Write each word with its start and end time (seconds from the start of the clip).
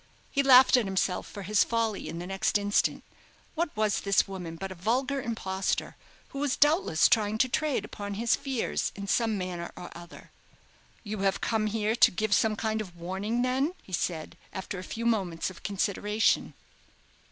He 0.31 0.41
laughed 0.41 0.77
at 0.77 0.85
himself 0.85 1.27
for 1.27 1.43
his 1.43 1.63
folly 1.63 2.09
in 2.09 2.17
the 2.17 2.25
next 2.25 2.57
instant. 2.57 3.03
What 3.53 3.69
was 3.77 4.01
this 4.01 4.27
woman 4.27 4.55
but 4.55 4.71
a 4.71 4.73
vulgar 4.73 5.21
impostor, 5.21 5.95
who 6.29 6.39
was 6.39 6.57
doubtless 6.57 7.07
trying 7.07 7.37
to 7.37 7.47
trade 7.47 7.85
upon 7.85 8.15
his 8.15 8.35
fears 8.35 8.91
in 8.95 9.05
some 9.05 9.37
manner 9.37 9.71
or 9.75 9.95
other? 9.95 10.31
"You 11.03 11.19
have 11.19 11.39
come 11.39 11.67
here 11.67 11.95
to 11.95 12.09
give 12.09 12.33
some 12.33 12.55
kind 12.55 12.81
of 12.81 12.95
warning, 12.97 13.43
then?" 13.43 13.75
he 13.83 13.93
said, 13.93 14.37
after 14.51 14.79
a 14.79 14.83
few 14.83 15.05
moments 15.05 15.51
of 15.51 15.61
consideration. 15.61 16.55